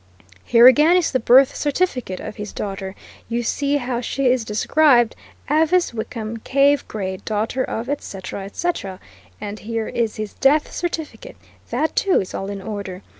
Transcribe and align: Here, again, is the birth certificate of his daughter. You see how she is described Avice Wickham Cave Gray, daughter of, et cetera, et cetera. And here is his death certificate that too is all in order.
Here, 0.43 0.65
again, 0.65 0.97
is 0.97 1.11
the 1.11 1.19
birth 1.19 1.55
certificate 1.55 2.19
of 2.19 2.37
his 2.37 2.53
daughter. 2.53 2.95
You 3.29 3.43
see 3.43 3.77
how 3.77 4.01
she 4.01 4.25
is 4.31 4.43
described 4.43 5.15
Avice 5.47 5.93
Wickham 5.93 6.37
Cave 6.37 6.87
Gray, 6.87 7.17
daughter 7.17 7.63
of, 7.63 7.87
et 7.87 8.01
cetera, 8.01 8.45
et 8.45 8.55
cetera. 8.55 8.99
And 9.39 9.59
here 9.59 9.87
is 9.87 10.15
his 10.15 10.33
death 10.33 10.71
certificate 10.71 11.37
that 11.69 11.95
too 11.95 12.19
is 12.19 12.33
all 12.33 12.49
in 12.49 12.63
order. 12.63 13.03